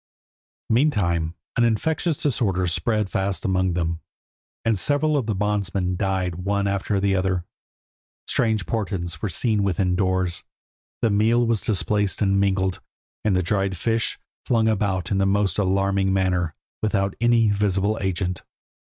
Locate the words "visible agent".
17.51-18.41